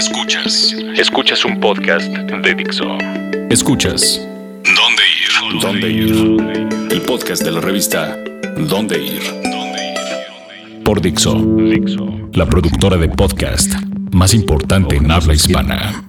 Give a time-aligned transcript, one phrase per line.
[0.00, 0.74] Escuchas.
[0.96, 2.86] Escuchas un podcast de Dixo.
[3.50, 4.18] Escuchas.
[4.64, 5.60] ¿Dónde ir?
[5.60, 6.90] ¿Dónde ir?
[6.90, 8.16] El podcast de la revista
[8.56, 9.22] ¿Dónde ir?
[10.86, 11.36] Por Dixo.
[12.32, 13.74] La productora de podcast
[14.12, 16.02] más importante en habla hispana.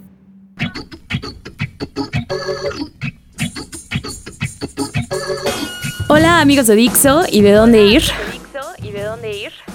[6.07, 8.03] Hola amigos de Dixo y de dónde ir.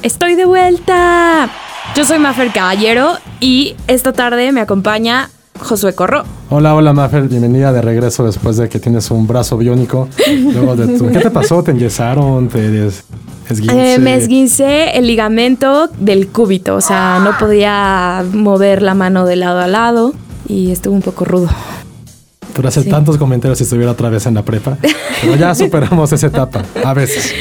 [0.03, 1.51] Estoy de vuelta.
[1.95, 6.25] Yo soy Mafer Caballero y esta tarde me acompaña Josué Corro.
[6.51, 10.09] Hola, hola Mafer, bienvenida de regreso después de que tienes un brazo biónico.
[10.53, 11.63] Luego de tu- ¿Qué te pasó?
[11.63, 12.49] ¿Te enyesaron?
[12.49, 13.05] ¿Te des-
[13.49, 13.95] esguince?
[13.95, 19.37] Eh, me esguincé el ligamento del cúbito, o sea, no podía mover la mano de
[19.37, 20.13] lado a lado
[20.49, 21.49] y estuvo un poco rudo.
[22.55, 22.91] Pero hacer Sí.
[22.91, 24.79] tantos comentarios si estuviera otra vez en la prepa.
[25.23, 27.35] Pero ya superamos esa etapa, a veces.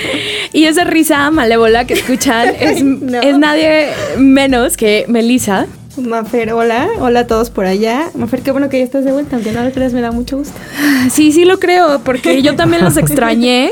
[0.51, 3.19] Y esa risa malévola que escuchan es, No.
[3.21, 5.67] es nadie menos que Melissa.
[5.97, 8.09] Mafer, hola, hola a todos por allá.
[8.15, 10.37] Mafer, qué bueno que ya estás de vuelta, aunque no lo creas, me da mucho
[10.37, 10.53] gusto.
[11.09, 13.71] Sí, sí lo creo, porque yo también los extrañé.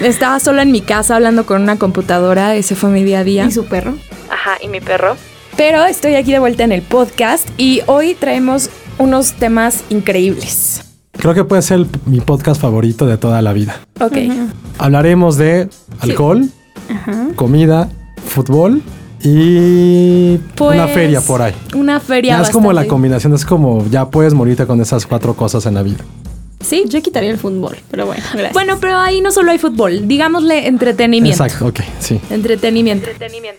[0.00, 3.46] Estaba sola en mi casa hablando con una computadora, ese fue mi día a día.
[3.46, 3.94] ¿Y su perro?
[4.30, 5.16] Ajá, y mi perro.
[5.56, 10.82] Pero estoy aquí de vuelta en el podcast y hoy traemos unos temas increíbles.
[11.12, 13.80] Creo que puede ser el- mi podcast favorito de toda la vida.
[14.00, 14.18] Ok.
[14.78, 15.68] Hablaremos de
[16.00, 16.50] alcohol,
[17.36, 17.88] comida,
[18.26, 18.82] fútbol
[19.22, 21.54] y Pues, una feria por ahí.
[21.74, 22.36] Una feria.
[22.38, 25.74] Ya es como la combinación, es como ya puedes morirte con esas cuatro cosas en
[25.74, 26.04] la vida.
[26.60, 26.84] Sí.
[26.88, 28.52] Yo quitaría el fútbol, pero bueno, gracias.
[28.52, 31.44] Bueno, pero ahí no solo hay fútbol, digámosle entretenimiento.
[31.44, 32.20] Exacto, ok, sí.
[32.30, 33.08] Entretenimiento.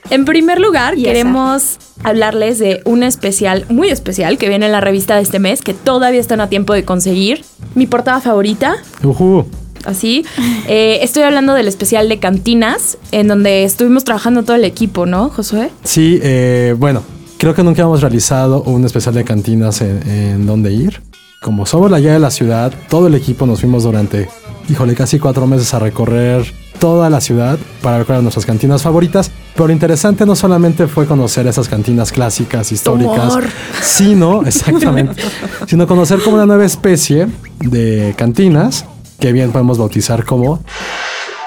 [0.10, 4.82] En primer lugar, Y queremos hablarles de un especial muy especial que viene en la
[4.82, 7.46] revista de este mes, que todavía están a tiempo de conseguir.
[7.76, 9.46] Mi portada favorita, Ujú.
[9.88, 10.26] Así.
[10.68, 15.30] Eh, estoy hablando del especial de cantinas, en donde estuvimos trabajando todo el equipo, ¿no,
[15.30, 15.72] Josué?
[15.84, 17.04] Sí, eh, bueno,
[17.38, 21.02] creo que nunca hemos realizado un especial de cantinas en, en dónde ir.
[21.42, 24.28] Como somos la guía de la ciudad, todo el equipo nos fuimos durante,
[24.70, 26.46] híjole, casi cuatro meses a recorrer
[26.80, 29.32] toda la ciudad para recorrer nuestras cantinas favoritas.
[29.54, 33.46] Pero lo interesante no solamente fue conocer esas cantinas clásicas, históricas, Tomor.
[33.82, 35.24] sino, exactamente,
[35.66, 37.28] sino conocer como una nueva especie
[37.60, 38.86] de cantinas
[39.20, 40.62] que bien podemos bautizar como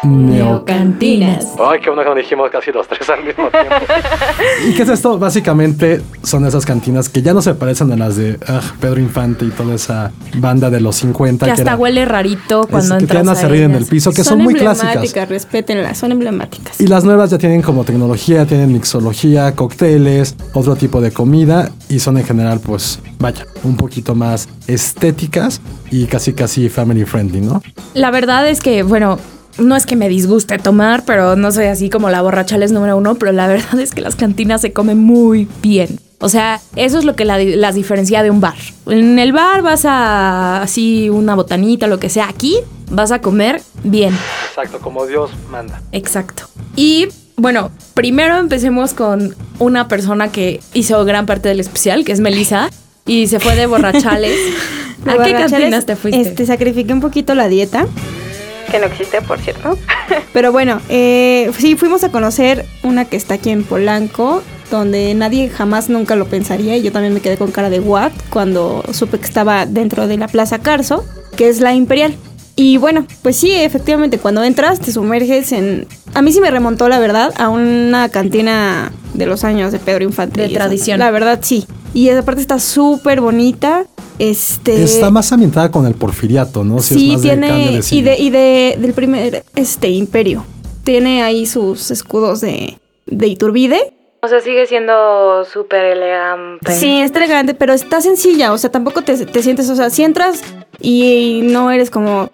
[0.03, 1.47] Neocantinas.
[1.59, 3.75] Ay, qué bueno que nos dijimos casi los tres al mismo tiempo.
[4.69, 5.19] ¿Y qué es esto?
[5.19, 9.45] Básicamente son esas cantinas que ya no se parecen a las de ah, Pedro Infante
[9.45, 11.47] y toda esa banda de los 50.
[11.47, 14.25] Que hasta era- huele rarito cuando que entras tienen a servir en el piso, que
[14.25, 14.95] son, muy clásicas.
[14.95, 16.81] emblemáticas, respétenlas, son emblemáticas.
[16.81, 21.99] Y las nuevas ya tienen como tecnología, tienen mixología, cócteles, otro tipo de comida y
[22.01, 27.63] son en general, pues, vaya, un poquito más estéticas y casi casi family friendly, ¿no?
[27.95, 29.19] La verdad es que, bueno,
[29.59, 33.15] no es que me disguste tomar, pero no soy así como la borrachales número uno,
[33.17, 35.99] pero la verdad es que las cantinas se comen muy bien.
[36.23, 38.57] O sea, eso es lo que la- las diferencia de un bar.
[38.87, 42.29] En el bar vas a así una botanita, lo que sea.
[42.29, 42.59] Aquí
[42.91, 44.15] vas a comer bien.
[44.51, 45.81] Exacto, como Dios manda.
[45.93, 46.43] Exacto.
[46.77, 52.21] Y bueno, primero empecemos con una persona que hizo gran parte del especial, que es
[52.21, 52.69] Melissa,
[53.07, 54.37] y se fue de borrachales.
[55.07, 56.21] ¿A qué cantinas te fuiste?
[56.21, 57.87] Este, sacrifiqué un poquito la dieta.
[58.71, 59.77] Que no existe, por cierto.
[60.33, 65.49] Pero bueno, eh, sí, fuimos a conocer una que está aquí en Polanco, donde nadie
[65.49, 66.77] jamás nunca lo pensaría.
[66.77, 70.17] Y yo también me quedé con cara de what cuando supe que estaba dentro de
[70.17, 71.05] la Plaza Carso,
[71.37, 72.15] que es la Imperial.
[72.57, 75.87] Y bueno, pues sí, efectivamente, cuando entras te sumerges en...
[76.13, 80.05] A mí sí me remontó, la verdad, a una cantina de los años de Pedro
[80.05, 80.43] Infante.
[80.43, 80.57] De eso.
[80.57, 80.99] tradición.
[80.99, 81.67] La verdad, sí.
[81.95, 83.87] Y esa parte está súper bonita.
[84.21, 84.83] Este...
[84.83, 86.81] Está más ambientada con el porfiriato, ¿no?
[86.81, 87.81] Si es Sí, más tiene.
[87.81, 90.45] de y de, y de del primer este imperio.
[90.85, 93.95] Tiene ahí sus escudos de, de Iturbide.
[94.23, 96.71] O sea, sigue siendo súper elegante.
[96.73, 98.53] Sí, está elegante, pero está sencilla.
[98.53, 99.71] O sea, tampoco te, te sientes.
[99.71, 100.43] O sea, si entras
[100.81, 102.31] y no eres como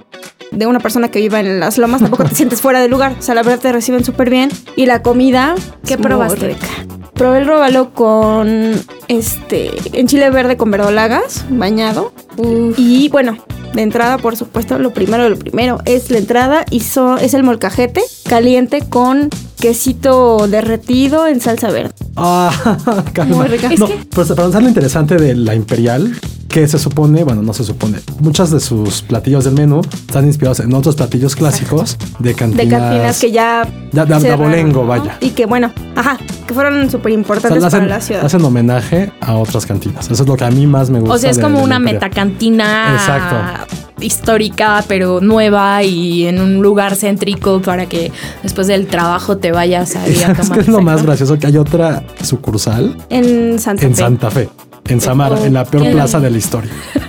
[0.51, 3.15] de una persona que viva en las lomas, tampoco te sientes fuera de lugar.
[3.17, 4.51] O sea, la verdad te reciben súper bien.
[4.75, 5.55] Y la comida.
[5.87, 6.57] ¿Qué es probaste?
[7.15, 8.73] Probé el róbalo con
[9.09, 12.13] este en chile verde con verdolagas, bañado.
[12.77, 13.39] Y bueno,
[13.75, 17.35] de entrada, por supuesto, lo primero de lo primero es la entrada y so- es
[17.35, 21.93] el molcajete caliente con quesito derretido en salsa verde.
[22.17, 22.51] Ah,
[23.13, 23.37] calma.
[23.37, 23.69] Muy rica.
[23.79, 26.15] No, pero para pensar lo interesante de la Imperial,
[26.49, 30.61] que se supone, bueno, no se supone, muchos de sus platillos del menú están inspirados
[30.61, 32.65] en otros platillos clásicos de cantinas.
[32.67, 33.69] De cantinas que ya.
[33.93, 34.87] Ya- de- de cerraron, abolengo, ¿no?
[34.89, 35.19] vaya.
[35.21, 38.25] Y que bueno, ajá, que fueron súper O sea, importantes para hacen, la ciudad.
[38.25, 40.11] hacen homenaje a otras cantinas.
[40.11, 41.15] Eso es lo que a mí más me gusta.
[41.15, 42.95] O sea, es como de una metacantina.
[42.95, 43.75] Exacto.
[44.01, 48.13] histórica, pero nueva y en un lugar céntrico para que
[48.43, 50.59] después del trabajo te vayas a ir a Es que tomar.
[50.61, 53.97] es lo más gracioso que hay otra sucursal En Santa en Fe.
[54.03, 54.49] Santa Fe,
[54.89, 56.73] en Samara, en la peor plaza de la historia.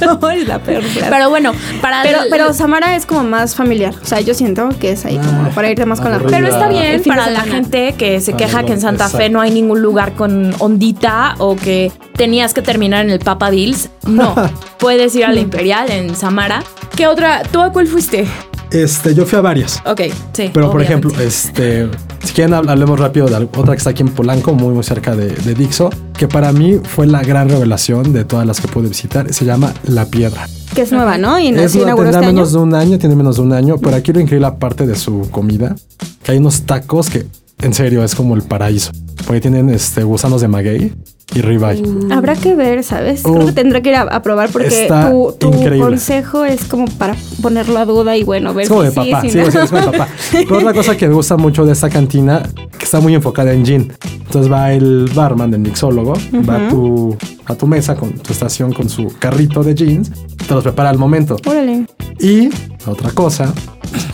[0.00, 1.10] No, es la peor plaza.
[1.10, 3.94] Pero bueno, para Pero, el- pero Samara es como más familiar.
[4.02, 6.18] O sea, yo siento que es ahí como Ay, para irte más con la.
[6.18, 9.28] Pero está bien para la gente que se Ah, queja no, que en Santa Fe
[9.28, 13.90] no hay ningún lugar con ondita o que tenías que terminar en el Papa Bills.
[14.06, 14.34] No,
[14.78, 16.62] puedes ir a la Imperial en Samara.
[16.96, 17.42] ¿Qué otra?
[17.52, 18.26] ¿Tú a cuál fuiste?
[18.70, 19.82] Este, yo fui a varias.
[19.84, 20.00] Ok,
[20.32, 20.50] sí.
[20.52, 21.88] Pero por ejemplo, este,
[22.22, 25.16] si quieren hab- hablemos rápido de otra que está aquí en Polanco, muy muy cerca
[25.16, 28.88] de, de Dixo, que para mí fue la gran revelación de todas las que pude
[28.88, 29.32] visitar.
[29.32, 30.46] Se llama La Piedra.
[30.74, 31.38] Que es nueva, ¿no?
[31.40, 32.26] Y Es inauguró tendrá este año.
[32.34, 34.94] menos de un año, tiene menos de un año, pero aquí lo increíble aparte de
[34.94, 35.74] su comida,
[36.22, 37.26] que hay unos tacos que
[37.62, 38.90] en serio es como el paraíso,
[39.26, 40.92] porque tienen este gusanos de maguey
[41.34, 41.82] y ribeye.
[42.10, 43.24] Habrá que ver, ¿sabes?
[43.24, 45.78] Uh, Creo que tendré que ir a, a probar porque está tu, tu increíble.
[45.78, 48.96] consejo es como para ponerlo a duda y bueno, ver Es como si de sí,
[49.10, 49.50] papá, si sí, no.
[49.50, 50.08] sí, es como de papá.
[50.32, 52.42] Pero otra cosa que me gusta mucho de esta cantina,
[52.76, 53.92] que está muy enfocada en gin.
[54.26, 56.14] Entonces va el barman, el mixólogo,
[56.48, 57.16] va a tu,
[57.46, 60.10] a tu mesa con tu estación con su carrito de jeans,
[60.48, 61.36] te los prepara al momento.
[61.46, 61.86] Órale.
[62.18, 62.48] Y
[62.86, 63.52] otra cosa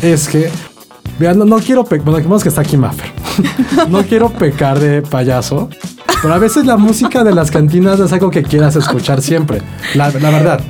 [0.02, 0.50] es que,
[1.18, 3.10] vean, no, no quiero pecar, bueno, dijimos que está aquí Maffer.
[3.88, 5.68] no quiero pecar de payaso,
[6.22, 9.60] pero a veces la música de las cantinas es algo que quieras escuchar siempre.
[9.94, 10.60] La, la verdad.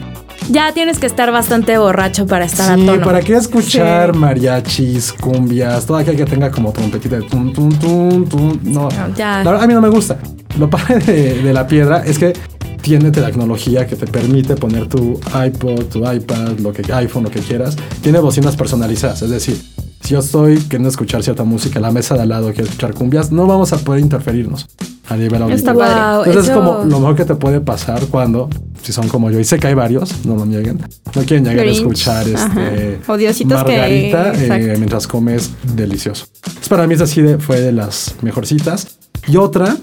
[0.48, 3.04] Ya tienes que estar bastante borracho para estar Sí, a tono.
[3.04, 8.25] para qué escuchar mariachis, cumbias, todo aquel que tenga como trompetita de tum, tum, tum,
[8.28, 8.58] tum.
[8.62, 9.43] No, ya.
[9.43, 10.19] la verdad a mí no me gusta.
[10.58, 12.32] Lo padre de, de la piedra es que
[12.81, 17.40] tiene tecnología que te permite poner tu iPod, tu iPad, lo que iPhone, lo que
[17.40, 17.76] quieras.
[18.00, 19.60] Tiene bocinas personalizadas, es decir,
[20.06, 23.32] si yo estoy queriendo escuchar cierta música, la mesa de al lado quiere escuchar cumbias,
[23.32, 24.67] no vamos a poder interferirnos
[25.08, 25.79] a nivel Está auditivo.
[25.79, 26.00] padre.
[26.00, 28.49] Wow, Entonces es eso- como lo mejor que te puede pasar cuando,
[28.82, 31.64] si son como yo, y sé que hay varios, no lo nieguen, no quieren llegar
[31.64, 36.26] Grinch, a escuchar este O diositos que- margarita eh, mientras comes delicioso.
[36.47, 38.99] Entonces, para mí es así de, fue de las mejorcitas.
[39.29, 39.76] Y otra,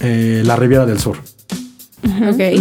[0.00, 1.16] eh, la Riviera del Sur.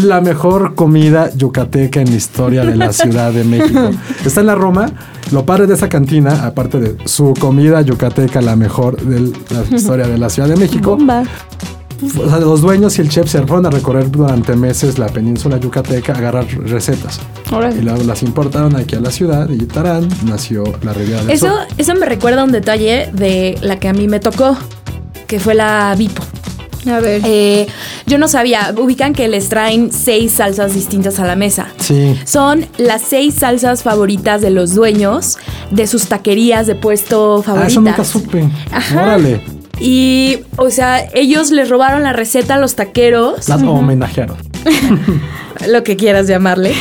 [0.04, 3.90] La mejor comida yucateca en la historia de la Ciudad de México.
[4.26, 4.92] Está en la Roma.
[5.32, 10.08] Lo padre de esa cantina, aparte de su comida yucateca, la mejor de la historia
[10.08, 11.24] de la Ciudad de México, Bomba.
[12.04, 15.58] o sea, los dueños y el chef se fueron a recorrer durante meses la península
[15.60, 17.20] yucateca a agarrar recetas.
[17.78, 21.54] Y luego las importaron aquí a la ciudad y tarán, nació la Riviera del Eso,
[21.78, 24.58] eso me recuerda a un detalle de la que a mí me tocó,
[25.28, 26.24] que fue la Vipo.
[26.88, 27.22] A ver.
[27.26, 27.68] Eh,
[28.06, 31.68] yo no sabía, ubican que les traen seis salsas distintas a la mesa.
[31.78, 32.18] Sí.
[32.26, 35.38] Son las seis salsas favoritas de los dueños
[35.72, 37.72] de sus taquerías de puesto Ah, favoritas.
[37.74, 38.50] eso nunca supe.
[38.72, 39.04] Ajá.
[39.04, 39.42] Órale.
[39.82, 44.38] Y, o sea, ellos les robaron la receta a los taqueros, Las homenajearon.
[45.68, 46.74] lo que quieras llamarle.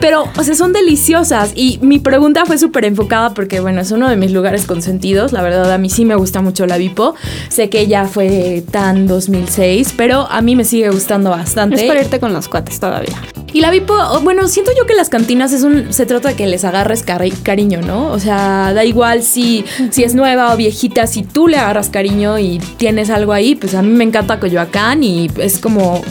[0.00, 1.52] Pero, o sea, son deliciosas.
[1.54, 5.32] Y mi pregunta fue súper enfocada porque, bueno, es uno de mis lugares consentidos.
[5.32, 7.14] La verdad, a mí sí me gusta mucho la Vipo.
[7.48, 11.76] Sé que ya fue tan 2006, pero a mí me sigue gustando bastante.
[11.76, 13.14] es para irte con los cuates todavía.
[13.52, 16.34] Y la Vipo, oh, bueno, siento yo que las cantinas es un, se trata de
[16.34, 18.10] que les agarres cari- cariño, ¿no?
[18.10, 22.38] O sea, da igual si, si es nueva o viejita, si tú le agarras cariño
[22.40, 26.02] y tienes algo ahí, pues a mí me encanta Coyoacán y es como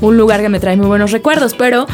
[0.00, 1.86] un lugar que me trae muy buenos recuerdos, pero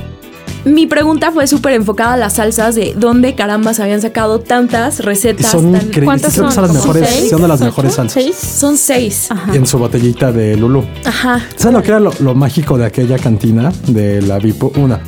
[0.64, 5.50] mi pregunta fue súper enfocada a las salsas de dónde carambas habían sacado tantas recetas.
[5.50, 6.04] son tan- increíbles.
[6.04, 6.52] ¿Cuántas son?
[6.52, 7.30] son las ¿Como mejores, seis?
[7.30, 8.12] son de las mejores salsas.
[8.22, 8.36] ¿Seis?
[8.36, 9.26] Son seis.
[9.30, 9.52] Ajá.
[9.52, 10.84] Y en su botellita de Lulu.
[11.04, 11.40] Ajá.
[11.56, 14.70] ¿Sabes lo que era lo, lo mágico de aquella cantina de la Vipo?
[14.76, 15.00] Una,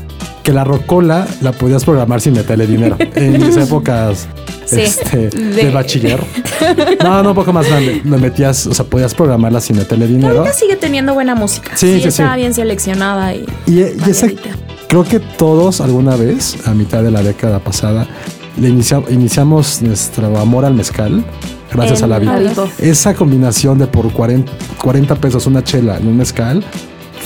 [0.43, 2.97] que la rocola la podías programar sin meterle dinero.
[3.15, 4.27] En mis épocas
[4.75, 4.81] Sí.
[4.83, 5.53] este, de...
[5.65, 6.21] De- bachiller.
[7.03, 8.01] No, no, un poco más grande.
[8.05, 10.39] Le metías, o sea, podías programarla sin meterle dinero.
[10.41, 11.77] Ahorita sigue teniendo buena música.
[11.77, 12.23] Sí, sí, sí.
[12.37, 14.51] bien seleccionada y, Y, y variadita.
[14.89, 18.07] creo que todos alguna vez, a mitad de la década pasada,
[18.59, 21.25] le inicia- iniciamos nuestro amor al mezcal
[21.73, 22.39] gracias En a la.
[22.39, 22.69] Vipo.
[22.79, 24.51] Esa combinación de por 40,
[24.81, 26.65] 40 pesos una chela y un mezcal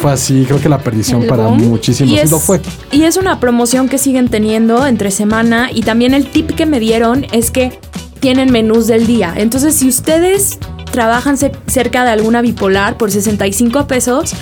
[0.01, 1.69] fue así, creo que la perdición El para boom.
[1.69, 2.13] muchísimos.
[2.13, 2.61] Y Y es, lo fue.
[2.93, 6.81] y es una promoción que siguen teniendo entre semana y también el tip que me
[6.81, 7.79] dieron es que
[8.21, 9.33] tienen menús del día.
[9.37, 10.59] Entonces, si ustedes
[10.91, 14.33] trabajan ce- cerca de alguna bipolar por 65 pesos,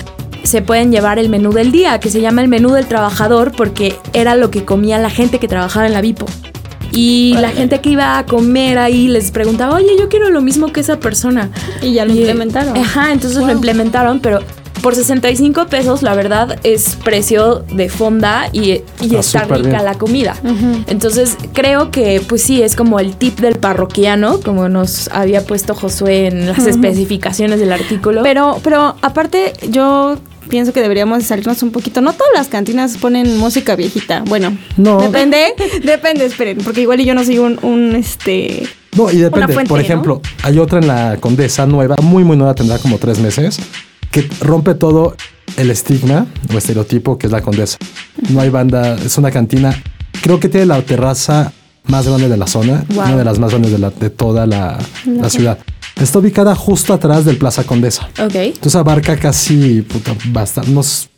[0.43, 3.95] se pueden llevar el menú del día, que se llama el menú del trabajador porque
[4.13, 6.25] era lo que comía la gente que trabajaba en la Vipo.
[6.91, 10.71] Y la gente que iba a comer ahí les preguntaba, oye, yo quiero lo mismo
[10.71, 11.49] que esa persona.
[11.81, 12.77] Y ya lo Y, implementaron.
[12.77, 14.39] Ajá, entonces lo implementaron, pero
[14.81, 19.85] por 65 pesos, la verdad, es precio de fonda y, y Está está rica bien.
[19.85, 20.35] la comida.
[20.87, 25.75] Entonces, creo que, pues sí, es como el tip del parroquiano, como nos había puesto
[25.75, 28.21] Josué en las especificaciones del artículo.
[28.23, 30.17] Pero, pero aparte, yo
[30.49, 31.99] pienso que deberíamos salirnos un poquito.
[32.01, 34.23] No todas las cantinas ponen música viejita.
[34.27, 34.99] Bueno, No.
[35.01, 35.53] depende,
[35.83, 38.67] depende, esperen, porque igual y yo no soy un, un, este...
[38.95, 39.53] No, y depende.
[39.53, 39.83] fuente, Por ¿no?
[39.83, 43.59] ejemplo, hay otra en la Condesa nueva, muy, muy nueva, tendrá como tres meses,
[44.11, 45.15] que rompe todo
[45.57, 47.77] el estigma o estereotipo que es la Condesa.
[48.29, 49.75] No hay banda, es una cantina.
[50.21, 51.51] Creo que tiene la terraza
[51.85, 53.05] más grande de la zona, Wow.
[53.05, 55.57] una de las más grandes de, la- de toda la, la ciudad.
[55.95, 58.09] Está ubicada justo atrás del Plaza Condesa.
[58.19, 58.35] Ok.
[58.35, 60.13] Entonces abarca casi, puta,
[60.67, 61.09] unos,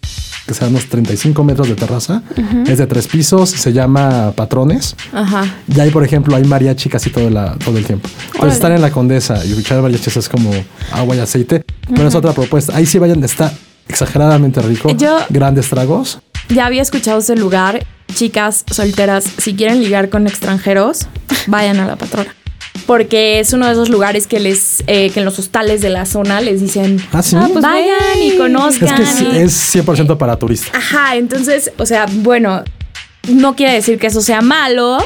[0.50, 2.24] que sean unos 35 metros de terraza.
[2.68, 4.96] Es de tres pisos, se llama Patrones.
[5.14, 5.46] Ajá.
[5.74, 8.10] Y ahí, por ejemplo, hay mariachi casi todo, la, todo el tiempo.
[8.34, 10.52] Entonces, estar en la Condesa y escuchar mariachis es como
[10.92, 11.64] agua y aceite.
[11.96, 12.76] Pero es otra propuesta.
[12.76, 13.54] Ahí sí vayan, está
[13.88, 14.90] exageradamente rico.
[14.98, 16.20] Yo- Grandes tragos.
[16.50, 17.86] Ya había escuchado ese lugar.
[18.16, 21.06] Chicas solteras, si quieren ligar con extranjeros,
[21.46, 22.34] vayan a la patrona.
[22.86, 26.06] Porque es uno de esos lugares que les, eh, que en los hostales de la
[26.06, 27.36] zona les dicen, Ah, sí.
[27.52, 28.26] pues vayan ve.
[28.26, 28.96] y es conozcan.
[28.96, 30.72] que es, y- es 100% para turistas.
[30.74, 32.64] Ajá, entonces, o sea, bueno,
[33.28, 34.98] no quiere decir que eso sea malo,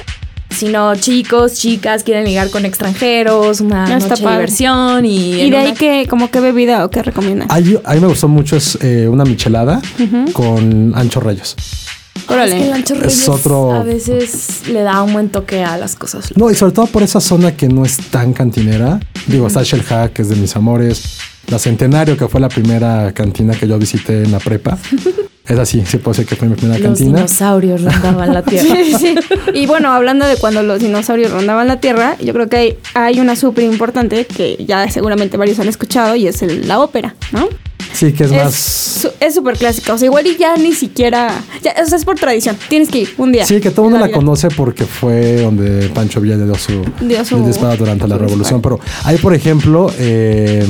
[0.49, 5.41] sino chicos, chicas quieren ligar con extranjeros, una Ah, está noche de diversión y...
[5.41, 7.47] ¿Y de ahí una- qué, como qué bebida o qué recomiendan?
[7.51, 9.81] Ahí, a mí me gustó mucho es eh, una michelada
[10.33, 11.55] con ancho reyes.
[12.27, 12.55] Órale.
[12.57, 15.77] Es que el Ancho Es Reyes otro- a veces le da un buen toque a
[15.77, 16.31] las cosas.
[16.35, 18.99] No, y sobre todo por esa zona que no es tan cantinera.
[19.27, 21.17] Digo, está Shell Hack, que es de mis amores.
[21.47, 24.77] La Centenario, que fue la primera cantina que yo visité en la prepa.
[25.45, 27.17] Es así, sí puedo decir que fue mi primera Los cantina.
[27.17, 28.65] dinosaurios rondaban la tierra.
[28.77, 29.15] Sí, sí.
[29.53, 33.19] Y bueno, hablando de cuando los dinosaurios rondaban la Tierra, yo creo que hay, hay
[33.19, 37.49] una súper importante que ya seguramente varios han escuchado y es el- la ópera, ¿no?
[38.03, 39.07] Sí, que es, Es más...
[39.21, 39.93] es súper clásica.
[39.93, 41.29] O sea, igual y ya ni siquiera.
[41.61, 42.57] Ya, o sea, es por tradición.
[42.67, 43.45] Tienes que ir un día.
[43.45, 46.83] Sí, que todo el mundo la conoce porque fue donde Pancho Villa le dio su,
[46.99, 48.61] Dio su- disparo durante la revolución.
[48.61, 50.67] Pero hay, por ejemplo, eh,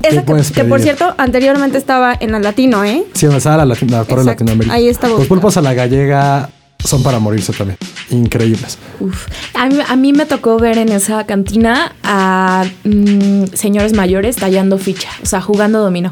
[0.00, 3.04] ¿qué Esa que, por cierto, anteriormente estaba en la latino, ¿eh?
[3.12, 4.24] Sí, donde estaba la, Latin- la torre.
[4.24, 4.74] Latinoamérica.
[4.74, 6.48] Ahí está Los pulpos a la gallega
[6.84, 7.78] son para morirse también.
[8.10, 8.78] Increíbles.
[9.00, 9.26] Uf.
[9.54, 14.78] A, mí, a mí me tocó ver en esa cantina a mm, señores mayores tallando
[14.78, 16.10] ficha, o sea, jugando dominó.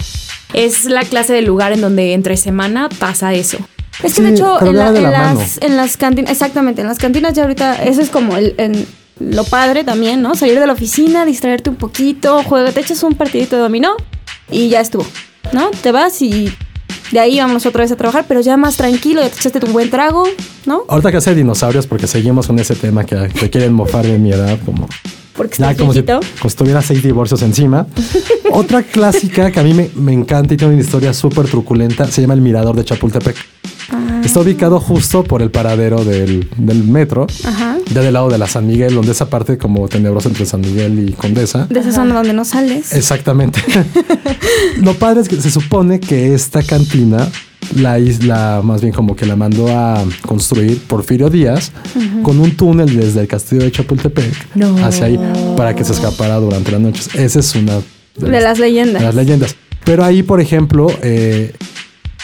[0.54, 3.58] Es la clase de lugar en donde entre semana pasa eso.
[4.02, 6.30] Es que Sí, de hecho, en, la- va de en la las, en las cantinas,
[6.32, 8.86] exactamente, en las cantinas ya ahorita, eso es como el, el-
[9.20, 10.34] lo padre también, ¿no?
[10.34, 13.94] Salir de la oficina, distraerte un poquito, juega, te echas un partidito de dominó
[14.50, 15.06] y ya estuvo,
[15.52, 15.70] ¿no?
[15.82, 16.52] Te vas y
[17.12, 19.72] de ahí vamos otra vez a trabajar, pero ya más tranquilo, ya te echaste un
[19.72, 20.24] buen trago,
[20.66, 20.84] ¿no?
[20.88, 24.32] Ahorita que hace dinosaurios, porque seguimos con ese tema que, que quieren mofar de mi
[24.32, 24.88] edad, como
[25.36, 27.86] Porque ya como si, como si tuviera seis divorcios encima.
[28.50, 32.22] Otra clásica que a mí me, me encanta y tiene una historia súper truculenta se
[32.22, 33.36] llama El Mirador de Chapultepec.
[33.90, 34.20] Ah.
[34.24, 37.76] Está ubicado justo por el paradero del, del metro, Ajá.
[37.92, 41.08] ya del lado de la San Miguel, donde esa parte como tenebrosa entre San Miguel
[41.08, 41.66] y Condesa.
[41.68, 42.92] De esa zona donde no sales.
[42.94, 43.60] Exactamente.
[44.82, 47.28] Lo padre es que se supone que esta cantina,
[47.76, 51.72] la isla más bien como que la mandó a construir Porfirio Díaz
[52.22, 54.76] con un túnel desde el castillo de Chapultepec No.
[54.84, 55.18] hacia ahí
[55.56, 57.08] para que se escapara durante las noches.
[57.14, 57.74] Esa es una
[58.16, 59.00] De las leyendas.
[59.00, 59.56] de las leyendas.
[59.84, 61.52] Pero ahí, por ejemplo, eh,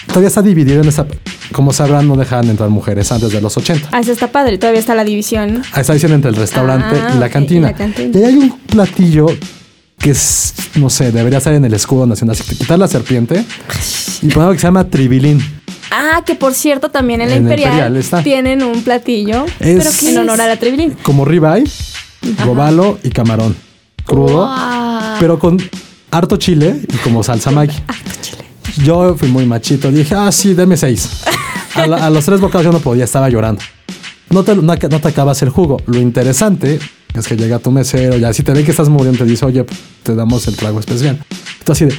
[0.06, 1.06] todavía está dividido en esa...
[1.52, 3.88] Como sabrán, no dejaban entrar mujeres antes de los 80.
[3.92, 5.62] Ah, eso está padre, todavía está la división.
[5.76, 7.68] Está diciendo entre el restaurante Ah, y la cantina.
[7.68, 8.18] y la cantina.
[8.18, 9.26] Y ahí hay un platillo
[9.98, 12.36] que es, no sé, debería estar en el escudo nacional.
[12.36, 13.44] Si te quitas la serpiente
[14.22, 15.40] y poner algo que se llama tribilín.
[15.90, 18.22] Ah, que por cierto también en la En la Imperial, Imperial está.
[18.22, 20.94] tienen un platillo Es- pero que en honor a la Trevilín.
[21.02, 21.64] Como ribeye,
[22.44, 23.56] robalo y camarón.
[24.04, 25.16] Crudo, Wow.
[25.18, 25.56] pero con
[26.10, 27.74] harto chile y como salsa Maggi.
[28.84, 29.90] Yo fui muy machito.
[29.90, 31.08] Dije, ah, sí, deme seis.
[31.74, 33.62] A, la- a los tres bocados yo no podía, estaba llorando.
[34.30, 35.78] No te, no, no te acabas el jugo.
[35.86, 36.78] Lo interesante
[37.14, 39.64] es que llega tu mesero, ya si te ve que estás muriendo, te dice, oye,
[40.02, 41.24] te damos el trago especial.
[41.64, 41.94] Tú así de,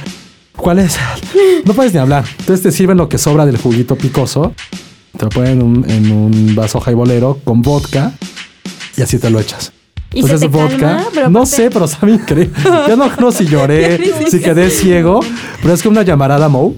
[0.56, 0.96] ¿cuál es?
[1.64, 2.24] No puedes ni hablar.
[2.38, 4.54] Entonces te sirven lo que sobra del juguito picoso,
[5.16, 8.12] te lo ponen en un, en un vaso jaibolero con vodka
[8.96, 9.72] y así te lo echas.
[10.14, 11.04] ¿Y se te calma?
[11.14, 12.54] Pero no sé, pero sabe increíble.
[12.88, 15.20] Yo no, no si lloré, si quedé ciego,
[15.60, 16.76] pero es que una llamarada Mou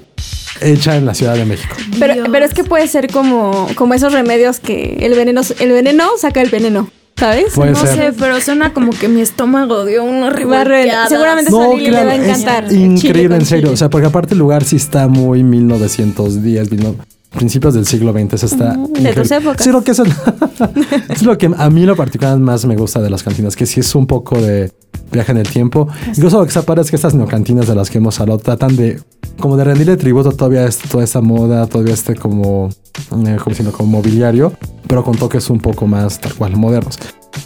[0.65, 1.75] hecha en la Ciudad de México.
[1.99, 6.05] Pero, pero es que puede ser como, como esos remedios que el veneno, el veneno
[6.19, 7.53] saca el veneno, ¿sabes?
[7.55, 7.97] Puede no ser.
[7.97, 11.09] sé, pero suena como que mi estómago dio una a revolteada.
[11.09, 12.69] seguramente No, Sony le va a claro, es encantar.
[12.69, 13.63] chile increíble, en serio.
[13.65, 13.75] chile.
[13.75, 16.97] O sea, porque aparte el lugar sí está muy 1910, mil-
[17.31, 18.35] principios del siglo XX.
[18.35, 18.75] Eso está.
[18.79, 19.63] Ujú, de tus épocas.
[19.65, 20.13] Sí, lo que es, el-
[21.09, 23.81] es lo que a mí lo particular más me gusta de las cantinas, que sí
[23.81, 24.71] es un poco de
[25.11, 25.89] viaje en el tiempo.
[26.09, 28.77] Incluso lo que está padre es que estas neocantinas de las que hemos hablado tratan
[28.77, 29.01] de
[29.43, 33.73] como de rendirle tributo todavía este- toda esta moda, todavía este como, eh, como, diciendo,
[33.73, 34.53] como mobiliario,
[34.87, 36.99] pero con toques un poco más tal cual modernos.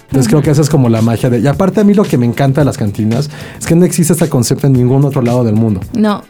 [0.04, 1.40] Entonces creo que esa es como la magia de...
[1.40, 4.12] Y aparte a mí lo que me encanta de las cantinas es que no existe
[4.12, 5.80] este concepto en ningún otro lado del mundo.
[5.96, 6.22] No.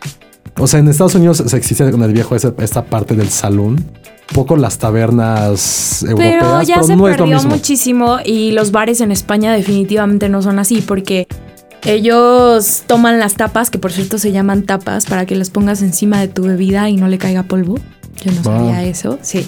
[0.58, 3.84] O sea, en Estados Unidos se existe con el viejo ese- esta parte del salón.
[4.34, 9.00] Poco las tabernas europeas, Pero ya pero se no es perdió muchísimo y los bares
[9.00, 11.26] en España definitivamente no son así porque
[11.84, 16.20] ellos toman las tapas, que por cierto se llaman tapas, para que las pongas encima
[16.20, 17.78] de tu bebida y no le caiga polvo.
[18.24, 18.58] Yo no Wow.
[18.70, 19.46] sabía eso, sí.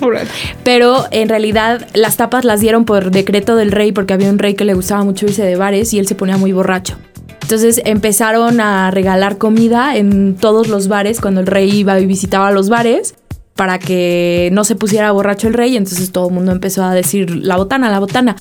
[0.62, 4.54] Pero en realidad las tapas las dieron por decreto del rey porque había un rey
[4.54, 6.96] que le gustaba mucho irse de bares y él se ponía muy borracho.
[7.42, 12.50] Entonces empezaron a regalar comida en todos los bares cuando el rey iba y visitaba
[12.50, 13.14] los bares
[13.56, 15.74] para que no se pusiera borracho el rey.
[15.74, 18.36] Entonces todo el mundo empezó a decir la botana, la botana.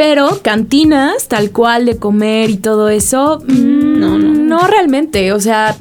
[0.00, 4.32] Pero cantinas, tal cual de comer y todo eso, mm, no, no.
[4.32, 5.30] no realmente.
[5.34, 5.76] O sea,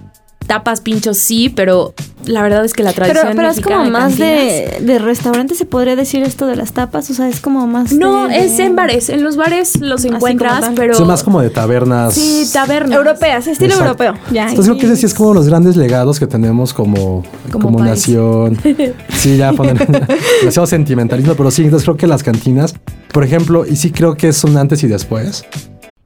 [0.50, 1.94] tapas, pinchos sí, pero
[2.26, 5.56] la verdad es que la tradición Pero, pero es mexicana como más de, de restaurante,
[5.56, 7.10] se podría decir esto de las tapas.
[7.10, 7.94] O sea, es como más.
[7.94, 9.10] No, de- es en bares.
[9.10, 10.94] En los bares los encuentras, pero.
[10.94, 12.14] Es más como de tabernas.
[12.16, 12.98] Sí, tabernas.
[12.98, 14.04] Europeas, estilo Exacto.
[14.04, 14.24] europeo.
[14.34, 14.50] Ya.
[14.50, 18.58] Entonces creo que ese sí es como los grandes legados que tenemos como, Como nación.
[19.16, 19.78] Sí, ya ponen
[20.42, 22.74] demasiado sentimentalismo, pero sí, entonces creo que las cantinas,
[23.14, 25.46] por ejemplo, y sí creo que es un antes y después.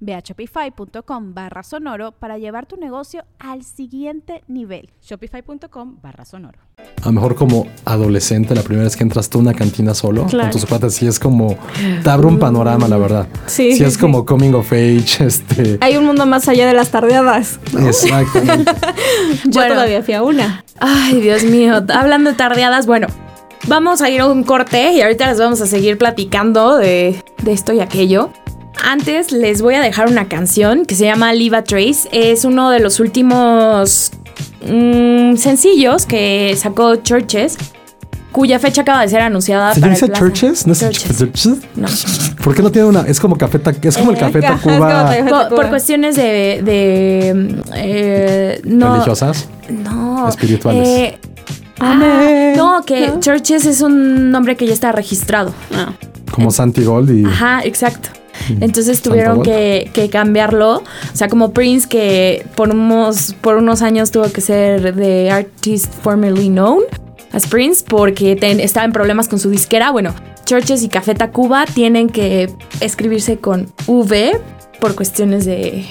[0.00, 4.90] Ve a shopify.com barra sonoro para llevar tu negocio al siguiente nivel.
[5.02, 6.58] Shopify.com barra sonoro.
[7.02, 10.24] A lo mejor como adolescente, la primera vez que entras tú a una cantina solo
[10.26, 10.50] Claro.
[10.50, 11.56] con tus cuates, sí es como
[12.02, 13.28] te abre un panorama, la verdad.
[13.46, 14.00] Sí, Sí es sí.
[14.00, 15.78] como coming of age, este.
[15.80, 17.60] Hay un mundo más allá de las tardeadas.
[17.78, 18.72] Exactamente.
[19.44, 19.74] Yo Bueno.
[19.74, 20.64] todavía fui a una.
[20.78, 21.82] Ay, Dios mío.
[21.92, 23.08] Hablando de tardeadas, bueno,
[23.68, 27.52] vamos a ir a un corte y ahorita les vamos a seguir platicando de, de
[27.52, 28.30] esto y aquello.
[28.82, 32.08] Antes les voy a dejar una canción que se llama Leave a Trace.
[32.12, 34.10] Es uno de los últimos
[34.66, 37.58] mm, sencillos que sacó Churches,
[38.32, 40.66] cuya fecha acaba de ser anunciada ¿Se para dice el churches?
[40.66, 41.18] ¿No es Churches.
[41.18, 41.58] churches?
[41.74, 41.88] No.
[42.42, 43.02] ¿Por qué no tiene una?
[43.02, 46.62] Es como café, es como el café Tacuba Por, cuestiones de...
[46.64, 49.48] de, eh, no, religiosas.
[49.68, 50.28] No.
[50.28, 50.88] Espirituales.
[50.88, 51.18] eh,
[51.80, 55.52] ah, no, que Churches es un nombre que ya está registrado.
[56.30, 57.24] Como Santi Gold y.
[57.24, 58.10] Ajá, exacto.
[58.60, 60.78] Entonces Santo tuvieron que, que cambiarlo.
[60.78, 65.92] O sea, como Prince, que por unos, por unos años tuvo que ser de artist
[66.02, 66.80] formerly known
[67.32, 69.90] as Prince, porque ten- estaba en problemas con su disquera.
[69.90, 70.14] Bueno,
[70.46, 72.50] Churches y Café Tacuba tienen que
[72.80, 74.40] escribirse con V
[74.80, 75.86] por cuestiones de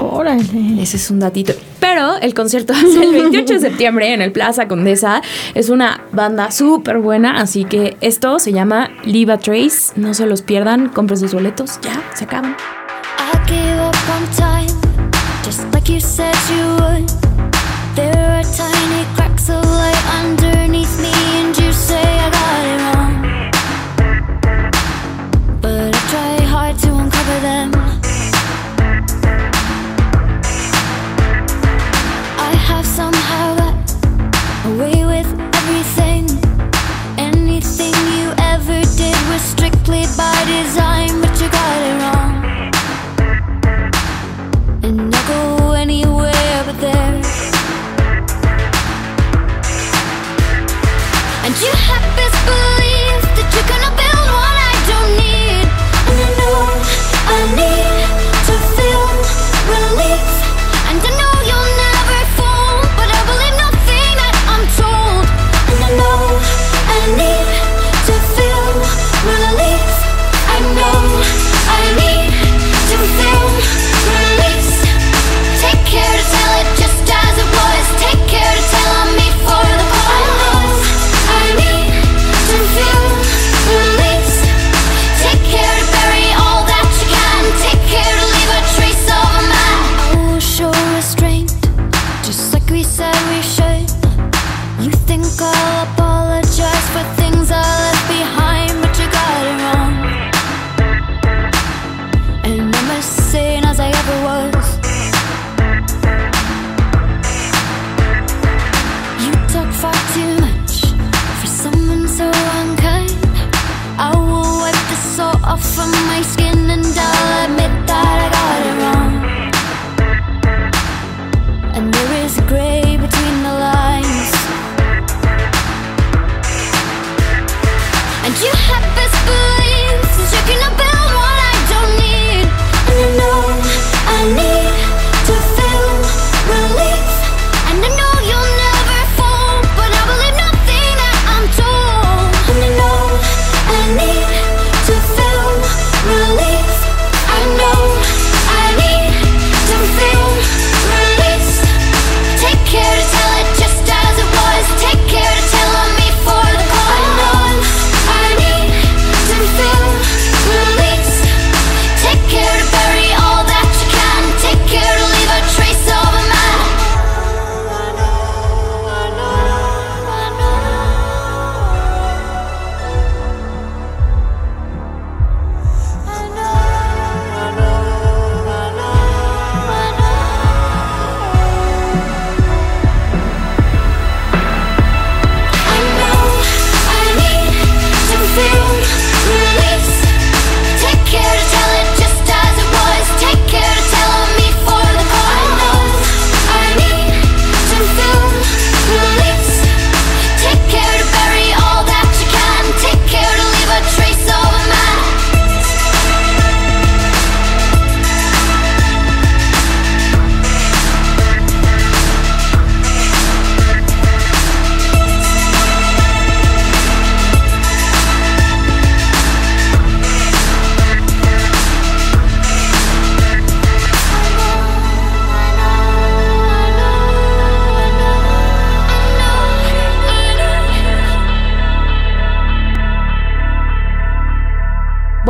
[0.00, 0.42] Órale.
[0.82, 1.52] ese es un datito.
[1.78, 5.22] Pero el concierto es el 28 de septiembre en el Plaza Condesa.
[5.54, 9.92] Es una banda súper buena, así que esto se llama Leave a Trace.
[9.96, 11.78] No se los pierdan, compren sus boletos.
[11.82, 12.56] Ya, se acaban.
[13.18, 14.68] I gave up on time,
[15.44, 17.08] just like you said you would.
[17.94, 18.79] There are tiny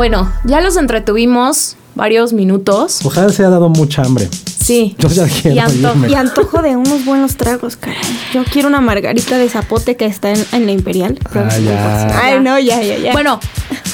[0.01, 3.01] Bueno, ya los entretuvimos varios minutos.
[3.03, 4.27] Ojalá se haya dado mucha hambre.
[4.59, 4.95] Sí.
[4.97, 6.09] Yo ya quiero Y anto- irme.
[6.09, 8.01] Y antojo de unos buenos tragos, caray.
[8.33, 11.19] Yo quiero una margarita de zapote que está en, en la Imperial.
[11.35, 12.19] Ah, ya.
[12.19, 13.11] Ay, no, ya, ya, ya.
[13.11, 13.39] Bueno,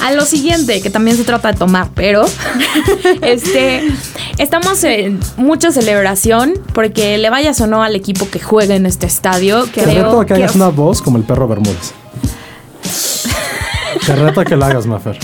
[0.02, 2.24] a lo siguiente, que también se trata de tomar, pero
[3.22, 3.86] este
[4.38, 9.08] estamos en mucha celebración porque le vayas o no al equipo que juegue en este
[9.08, 9.66] estadio.
[9.66, 11.92] Te reto que hagas que una voz como el perro Bermúdez.
[14.06, 15.18] Te reto a que lo hagas, Mafer.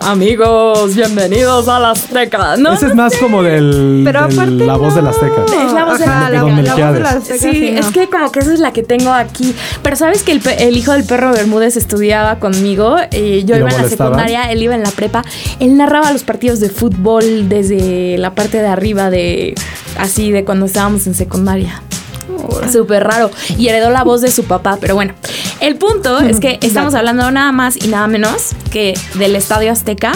[0.00, 2.74] Amigos, bienvenidos a la Azteca, ¿no?
[2.74, 5.44] Ese es más como del, Pero del- aparte la voz del Azteca.
[5.66, 7.02] Es la voz de Ajá, la- la, Don la voz de Melquiades.
[7.02, 7.92] la Azteca, Sí, sí, es no.
[7.92, 9.54] que como que esa es la que tengo aquí.
[9.82, 12.96] Pero sabes que el, pe- el hijo del perro Bermúdez estudiaba conmigo.
[13.10, 15.24] Y yo ¿Y lo iba en la secundaria, él iba en la prepa.
[15.58, 19.54] Él narraba los partidos de fútbol desde la parte de arriba de
[19.98, 21.82] así de cuando estábamos en secundaria.
[22.72, 23.30] Súper raro.
[23.56, 24.78] Y heredó la voz de su papá.
[24.80, 25.14] Pero bueno,
[25.60, 30.12] el punto es que estamos hablando nada más y nada menos que del Estadio Azteca,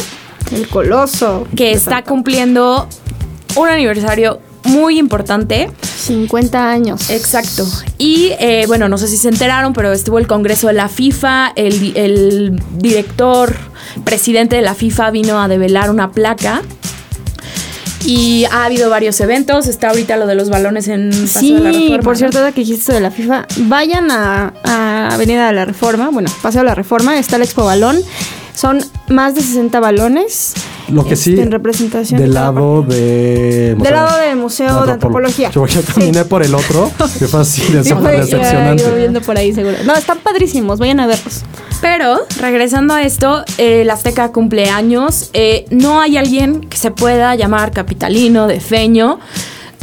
[0.53, 1.47] El coloso.
[1.57, 2.89] que está cumpliendo
[3.57, 5.71] un aniversario muy importante.
[5.83, 7.11] 50 años.
[7.11, 7.67] Exacto.
[7.99, 11.53] Y eh, bueno, no sé si se enteraron, pero estuvo el Congreso de la FIFA,
[11.57, 13.55] el, el director,
[14.05, 16.63] presidente de la FIFA vino a develar una placa.
[18.05, 19.67] Y ha habido varios eventos.
[19.67, 22.53] Está ahorita lo de los balones en Paseo Sí, de la Reforma, por cierto, ahora
[22.53, 26.67] que dijiste de la FIFA, vayan a, a Avenida de la Reforma, bueno, Paseo de
[26.69, 27.97] la Reforma, está el Expo Balón.
[28.55, 30.55] Son más de 60 balones.
[30.89, 32.21] Lo que sí, este, en representación.
[32.21, 33.75] del de lado de...
[33.79, 35.51] Del lado del Museo de Antropología.
[35.55, 36.91] Yo, yo caminé por el otro,
[37.39, 38.83] así, de Sí, súper fue- decepcionante.
[38.83, 39.77] ya iba viendo por ahí seguro.
[39.85, 41.43] No, están padrísimos, vayan a verlos.
[41.81, 45.31] Pero, regresando a esto, eh, la Azteca cumple años.
[45.33, 49.19] Eh, no hay alguien que se pueda llamar capitalino, de feño,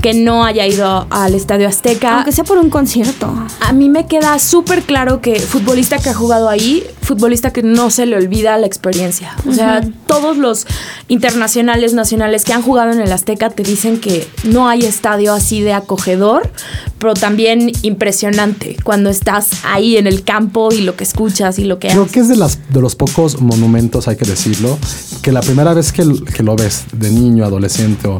[0.02, 2.18] que no haya ido al Estadio Azteca.
[2.18, 3.34] Aunque sea por un concierto.
[3.60, 7.90] A mí me queda súper claro que futbolista que ha jugado ahí, futbolista que no
[7.90, 9.36] se le olvida la experiencia.
[9.48, 10.66] O sea, todos los
[11.08, 15.62] internacionales, nacionales que han jugado en el Azteca te dicen que no hay estadio así
[15.62, 16.50] de acogedor,
[16.98, 21.80] pero también impresionante cuando estás ahí en el campo y lo que escuchas y lo
[21.80, 22.14] que Creo haces.
[22.14, 24.78] que es de, las, de los pocos monumentos, hay que decirlo,
[25.22, 26.04] que la primera vez que,
[26.36, 28.18] que lo ves de niño, adolescente o...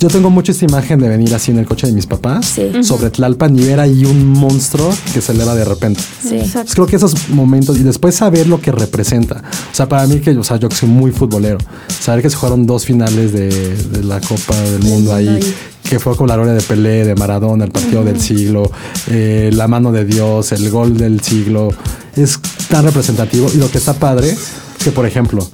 [0.00, 2.70] Yo tengo mucha esta imagen de venir así en el coche de mis papás Sí.
[2.84, 6.00] sobre Tlalpan y ver ahí un monstruo que se eleva de repente.
[6.22, 6.38] Sí.
[6.52, 9.42] Pues creo que esos momentos y después saber lo que representa.
[9.72, 11.58] O sea, para mí que, o sea, yo que soy muy futbolero,
[12.00, 15.54] saber que se jugaron dos finales de, de la Copa del Mundo ahí, ahí.
[15.82, 18.70] que fue con la gloria de Pelé, de Maradona, el partido del siglo,
[19.08, 21.70] eh, la mano de Dios, el gol del siglo,
[22.14, 24.38] es tan representativo y lo que está padre es
[24.84, 25.44] que, por ejemplo,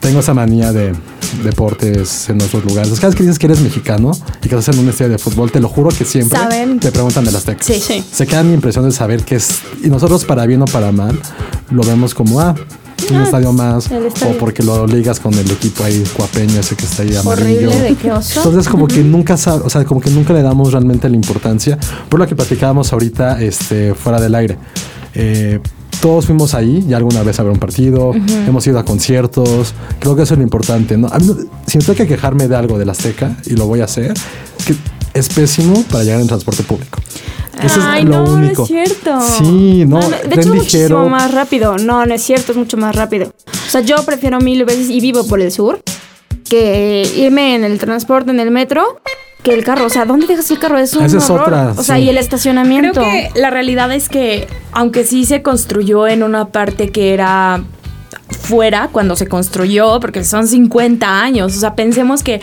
[0.00, 0.92] tengo esa manía de
[1.42, 2.92] deportes en otros lugares.
[2.94, 5.50] Cada vez que dices que eres mexicano y que estás en un estadio de fútbol,
[5.50, 6.80] te lo juro que siempre Saben.
[6.80, 7.62] te preguntan del Azteca.
[7.62, 7.80] Sí.
[7.80, 8.04] Sí.
[8.10, 9.48] Se queda mi impresión de saber que es.
[9.82, 11.18] Y nosotros, para bien o para mal,
[11.70, 12.54] lo vemos como, ah,
[13.10, 13.90] un estadio más.
[13.90, 14.34] estadio.
[14.34, 17.68] O porque lo ligas con el equipo ahí cuapeño, ese que está ahí amarillo.
[17.68, 18.40] Horrible de qué oso.
[18.40, 21.78] Entonces, como que nunca o sea, como que nunca le damos realmente la importancia.
[22.08, 24.58] Por lo que platicábamos ahorita, este, fuera del aire.
[25.14, 25.60] Eh,
[26.04, 28.12] todos fuimos ahí ya alguna vez a ver un partido,
[28.46, 31.06] hemos ido a conciertos, creo que eso es lo importante, ¿no?
[31.08, 31.34] A mí, no-
[31.66, 34.12] si me tengo que quejarme de algo del Azteca, y lo voy a hacer,
[34.66, 34.74] que
[35.18, 37.00] es pésimo para llegar en transporte público.
[37.62, 38.56] Eso Ay, es lo no, único.
[38.58, 39.18] no es cierto.
[39.38, 41.78] Sí, no, de tren hecho, es muchísimo más rápido.
[41.78, 43.32] No, no es cierto, es mucho más rápido.
[43.66, 45.80] O sea, yo prefiero mil veces y vivo por el sur
[46.50, 49.00] que irme en el transporte, en el metro,
[49.44, 49.86] que el carro.
[49.86, 50.78] O sea, ¿dónde dejas el carro?
[50.78, 51.46] Es un Esa es horror.
[51.48, 52.02] otra, O sea, sí.
[52.02, 53.00] y el Creo estacionamiento.
[53.00, 57.62] que la realidad es que, aunque sí se construyó en una parte que era
[58.40, 62.40] fuera cuando se construyó, porque son 50 años, o sea, pensemos que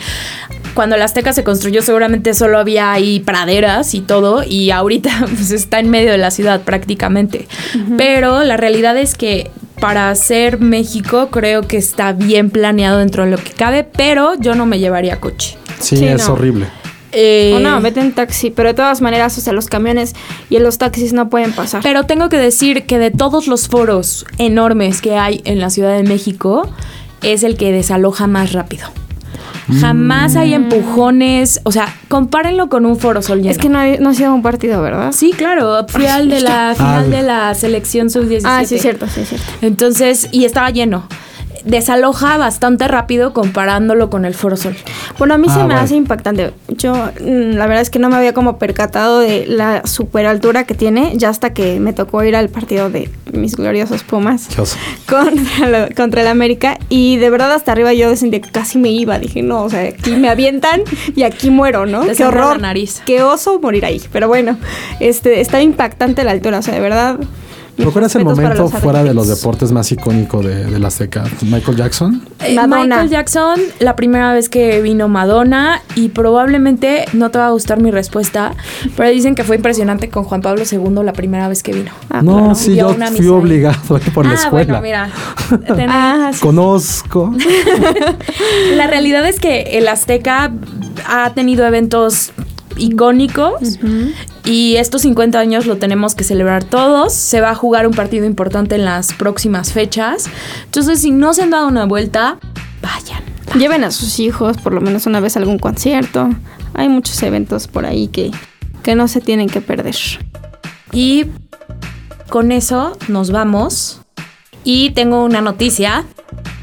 [0.74, 5.50] cuando la Azteca se construyó seguramente solo había ahí praderas y todo, y ahorita pues,
[5.50, 7.46] está en medio de la ciudad prácticamente.
[7.98, 13.30] Pero la realidad es que para ser México creo que está bien planeado dentro de
[13.32, 15.58] lo que cabe, pero yo no me llevaría coche.
[15.80, 16.34] Sí, Sí, es no.
[16.34, 16.66] horrible.
[17.12, 18.50] Eh, O no, vete en taxi.
[18.50, 20.14] Pero de todas maneras, o sea, los camiones
[20.50, 21.82] y los taxis no pueden pasar.
[21.82, 25.94] Pero tengo que decir que de todos los foros enormes que hay en la Ciudad
[25.96, 26.68] de México,
[27.22, 28.88] es el que desaloja más rápido.
[29.80, 33.50] Jamás hay empujones, o sea, compárenlo con un foro sol lleno.
[33.52, 35.12] es que no ha, no ha sido un partido, ¿verdad?
[35.12, 38.42] Sí, claro, fui al de la final Al- de la selección sub-17.
[38.44, 39.46] Ah, sí, es cierto, sí, es cierto.
[39.62, 41.04] Entonces, y estaba lleno.
[41.64, 44.76] Desaloja bastante rápido comparándolo con el Foro Sol.
[45.18, 46.52] Bueno, a mí Ah, se me hace impactante.
[46.68, 50.64] Yo, mm, la verdad es que no me había como percatado de la super altura
[50.64, 54.60] que tiene, ya hasta que me tocó ir al partido de mis gloriosos Pumas Qué
[54.60, 54.76] oso.
[55.08, 56.78] contra, la- contra el América.
[56.88, 59.18] Y de verdad, hasta arriba yo sentí que casi me iba.
[59.18, 60.82] Dije, no, o sea, aquí me avientan
[61.14, 62.04] y aquí muero, ¿no?
[62.06, 62.56] Te Qué horror.
[62.56, 63.02] la nariz.
[63.06, 64.00] Qué oso morir ahí.
[64.12, 64.56] Pero bueno,
[65.00, 67.18] este, está impactante la altura, o sea, de verdad.
[67.76, 71.24] ¿Pero cuál es el momento fuera de los deportes más icónico de, de la Azteca?
[71.42, 72.22] ¿Michael Jackson?
[72.40, 72.84] Eh, Madonna.
[72.84, 77.80] Michael Jackson, la primera vez que vino Madonna y probablemente no te va a gustar
[77.80, 78.54] mi respuesta,
[78.96, 81.90] pero dicen que fue impresionante con Juan Pablo II la primera vez que vino.
[82.10, 82.54] Ah, no, claro.
[82.54, 84.80] sí, yo fui obligado por la ah, escuela.
[84.80, 85.10] bueno, mira.
[85.94, 86.40] Ah, sí.
[86.40, 87.34] Conozco.
[88.76, 90.52] La realidad es que el Azteca
[91.06, 92.32] ha tenido eventos
[92.76, 93.78] icónicos
[94.44, 97.12] y estos 50 años lo tenemos que celebrar todos.
[97.12, 100.26] Se va a jugar un partido importante en las próximas fechas.
[100.64, 102.38] Entonces, si no se han dado una vuelta,
[102.82, 103.22] vayan.
[103.58, 106.30] Lleven a sus hijos por lo menos una vez a algún concierto.
[106.74, 108.30] Hay muchos eventos por ahí que,
[108.82, 109.96] que no se tienen que perder.
[110.92, 111.26] Y
[112.28, 114.00] con eso nos vamos.
[114.64, 116.04] Y tengo una noticia.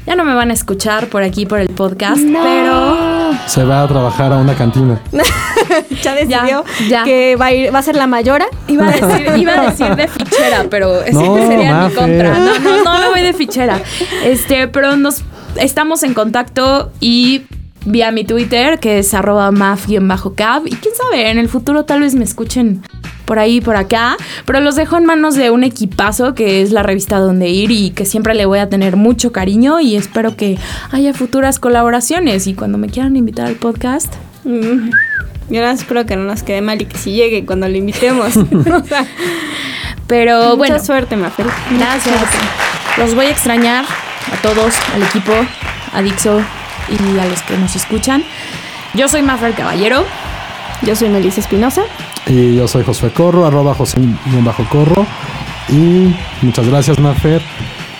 [0.06, 3.88] Ya no me van a escuchar por aquí por el podcast, pero Se va a
[3.88, 5.00] trabajar a una cantina.
[6.02, 7.04] Ya decidió ya.
[7.04, 8.46] que va a, ir, va a ser la mayora.
[8.68, 11.94] Iba a decir, iba a decir de fichera, pero No, sería en mi Mafe.
[11.96, 12.38] contra.
[12.38, 13.80] No, no, no me voy de fichera.
[14.24, 15.22] Este, pero nos
[15.56, 17.42] estamos en contacto y
[17.86, 20.66] vía mi Twitter, que es arroba maf-cab.
[20.66, 22.82] Y quién sabe, en el futuro tal vez me escuchen
[23.24, 24.16] por ahí, por acá.
[24.44, 27.90] Pero los dejo en manos de un equipazo que es la revista Donde Ir y
[27.90, 30.58] que siempre le voy a tener mucho cariño y espero que
[30.90, 32.46] haya futuras colaboraciones.
[32.46, 34.90] Y cuando me quieran invitar al podcast, Mm.
[35.50, 37.76] Yo nada más espero que no nos quede mal y que si llegue cuando lo
[37.76, 38.36] invitemos.
[38.36, 39.06] O sea,
[40.06, 40.78] pero mucha bueno.
[40.80, 41.46] suerte, Mafer.
[41.76, 42.16] Gracias.
[42.98, 45.32] Los voy a extrañar a todos, al equipo,
[45.92, 46.40] a Dixo
[46.88, 48.24] y a los que nos escuchan.
[48.94, 50.04] Yo soy Mafer Caballero.
[50.82, 51.82] Yo soy Melissa Espinosa.
[52.26, 53.98] Y yo soy Josué Corro, arroba José
[54.70, 55.06] Corro.
[55.68, 57.42] Y muchas gracias, Mafer.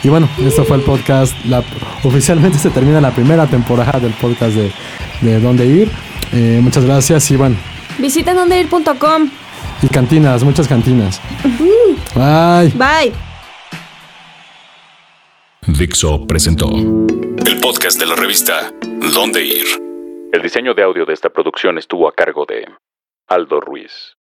[0.02, 1.34] Y bueno, esto fue el podcast.
[1.44, 1.62] La-
[2.02, 4.72] oficialmente se termina la primera temporada del podcast de,
[5.20, 5.90] de Dónde Ir.
[6.32, 7.56] Eh, muchas gracias y bueno,
[7.98, 9.30] Visiten dondeir.com.
[9.82, 11.20] y cantinas, muchas cantinas.
[12.14, 12.68] Bye.
[12.76, 13.12] Bye.
[15.66, 18.72] Dixo presentó el podcast de la revista
[19.14, 19.66] Dónde Ir.
[20.32, 22.66] El diseño de audio de esta producción estuvo a cargo de
[23.28, 24.14] Aldo Ruiz.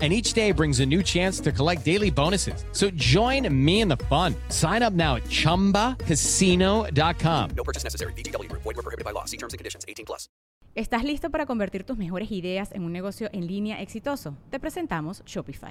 [0.00, 2.64] And each day brings a new chance to collect daily bonuses.
[2.72, 4.34] So join me in the fun.
[4.48, 7.50] Sign up now at chumbacasino.com.
[10.76, 14.36] ¿Estás listo para convertir tus mejores ideas en un negocio en línea exitoso?
[14.50, 15.70] Te presentamos Shopify.